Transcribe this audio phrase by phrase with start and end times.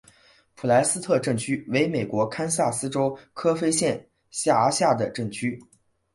[0.55, 5.59] 普莱森特镇区为美国堪萨斯州科菲县辖下的镇区。